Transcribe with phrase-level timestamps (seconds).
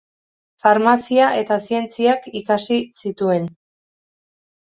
[0.63, 3.45] Farmazia eta zientziak ikasi zituen.